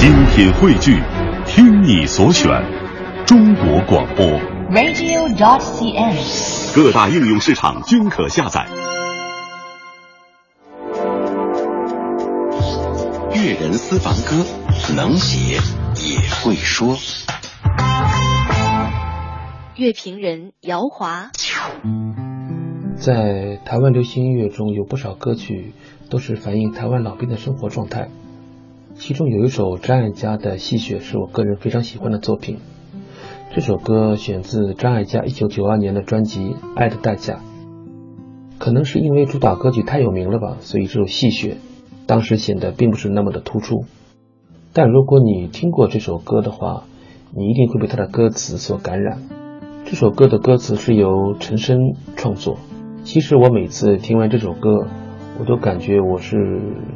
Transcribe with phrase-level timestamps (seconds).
[0.00, 0.98] 精品汇聚，
[1.44, 2.50] 听你所选，
[3.26, 4.24] 中国广播。
[4.70, 6.74] radio.dot.cn，。
[6.74, 8.66] 各大应用市场均可下载。
[13.34, 14.42] 粤人私房歌，
[14.96, 15.60] 能写
[16.02, 16.96] 也会说。
[19.76, 21.30] 乐评人姚华，
[22.96, 25.74] 在台湾流行音乐中，有不少歌曲
[26.08, 28.08] 都是反映台湾老兵的生活状态。
[29.00, 32.58] 其中有一首张艾嘉的《戏谑》是我个人非常喜欢的作品。
[33.50, 36.40] 这首歌选自张艾嘉1992年的专辑
[36.76, 37.36] 《爱的代价》。
[38.58, 41.52] 可能是因为主打歌曲太有名了吧，所以这首《戏谑》
[42.06, 43.86] 当时显得并不是那么的突出。
[44.74, 46.84] 但如果你听过这首歌的话，
[47.34, 49.22] 你一定会被它的歌词所感染。
[49.86, 52.58] 这首歌的歌词是由陈升创作。
[53.04, 54.88] 其实我每次听完这首歌，
[55.38, 56.36] 我都感觉我是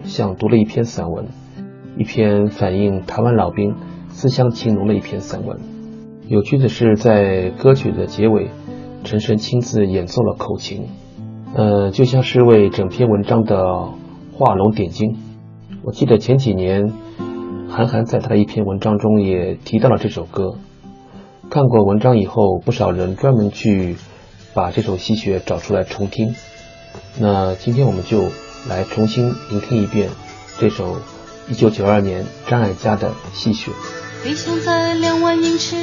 [0.03, 1.29] 像读了一篇散文。
[1.97, 3.77] 一篇反映台湾老兵
[4.09, 5.61] 思乡情浓的一篇散文。
[6.27, 8.51] 有趣的是，在歌曲的结尾，
[9.05, 10.89] 陈升亲自演奏了口琴，
[11.55, 13.91] 呃，就像是为整篇文章的
[14.33, 15.17] 画龙点睛。
[15.83, 16.93] 我记得前几年，
[17.69, 20.55] 韩寒在他的一篇文章中也提到了这首歌。
[21.51, 23.97] 看过文章以后，不少人专门去
[24.53, 26.35] 把这首戏谑找出来重听。
[27.21, 28.23] 那今天我们就
[28.69, 30.09] 来重新聆听一遍
[30.59, 30.97] 这首。
[31.47, 33.69] 一九九二年，张艾嘉的《戏谑》。
[34.23, 35.77] 飞翔在两万英尺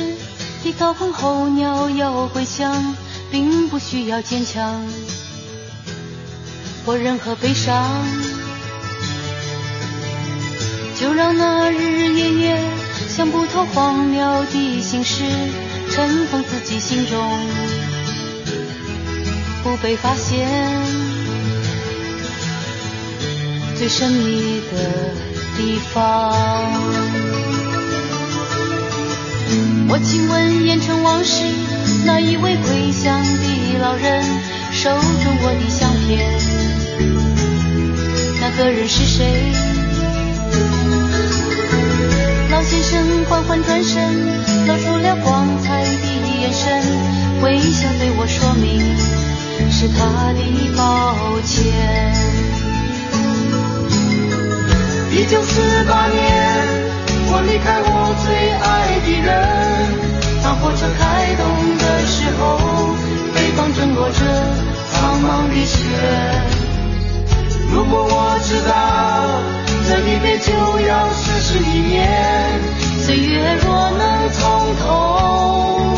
[0.63, 2.95] 的高空候鸟要归乡，
[3.29, 4.83] 并不需要坚强
[6.83, 8.03] 或任何悲伤，
[10.99, 12.63] 就让那日日夜夜
[13.07, 15.23] 想不透荒谬的心事
[15.91, 17.39] 尘封自己心中，
[19.63, 20.49] 不被发现
[23.77, 25.30] 最神秘的。
[25.57, 26.33] 地方，
[29.87, 31.43] 我亲吻烟尘往事，
[32.05, 34.23] 那一位归乡的老人
[34.71, 36.25] 手中我的相片，
[38.39, 39.51] 那个人是谁？
[42.49, 44.01] 老先生缓缓转身，
[44.67, 45.89] 露出了光彩的
[46.41, 46.81] 眼神，
[47.41, 48.81] 微笑对我说明
[49.71, 50.39] 是他的
[50.75, 50.81] 抱
[51.45, 52.40] 歉。
[55.13, 56.23] 一九四八年，
[57.29, 59.29] 我离开我最爱的人。
[60.41, 61.43] 当火车开动
[61.77, 62.95] 的时候，
[63.35, 64.15] 北方正落着
[64.89, 65.75] 苍茫的雪。
[67.73, 68.71] 如果我知道
[69.85, 70.47] 这一别就
[70.87, 72.59] 要逝世一年，
[73.01, 74.41] 岁月若能从
[74.79, 75.93] 头，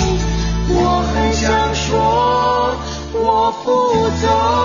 [0.69, 2.75] 我很想说，
[3.13, 4.62] 我不走。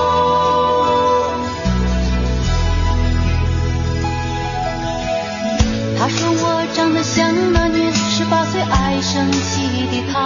[9.11, 10.19] 生气的他，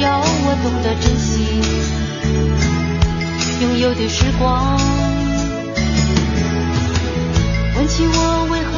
[0.00, 1.60] 要我懂得珍惜
[3.60, 4.80] 拥有的时光。
[7.76, 8.72] 问起我为何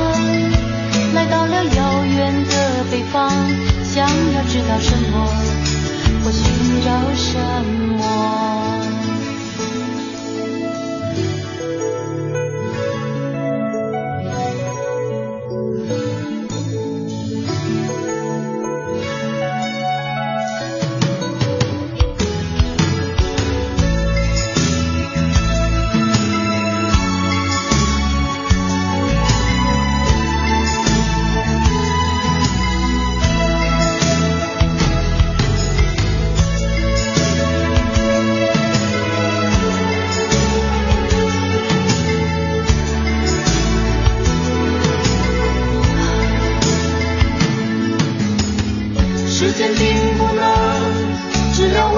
[1.14, 2.52] 来到了遥远的
[2.90, 3.30] 北方，
[3.84, 5.14] 想要知道什么
[6.24, 6.42] 或寻
[6.84, 7.38] 找什
[7.96, 8.56] 么。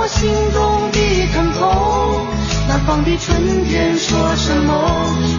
[0.09, 0.99] 心中的
[1.35, 2.27] 疼痛，
[2.67, 4.73] 南方的春天说什么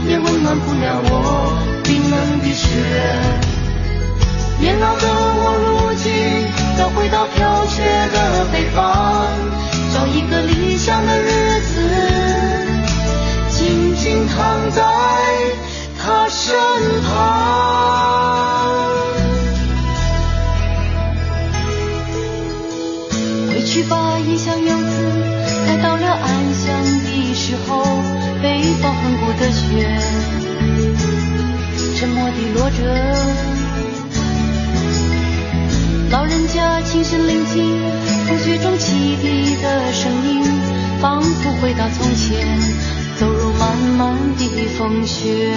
[0.07, 2.69] 也温暖不了我冰冷的雪。
[4.59, 6.12] 年老的我如今
[6.77, 7.81] 要回到飘雪
[8.13, 9.25] 的北方，
[9.94, 11.81] 找一个理想的日子，
[13.50, 14.83] 静静躺在
[32.54, 32.75] 落着。
[36.12, 37.80] 老人家轻声聆听
[38.28, 40.44] 风雪中汽笛的声音，
[41.00, 42.60] 仿佛回到从前，
[43.19, 45.54] 走入漫漫的风雪。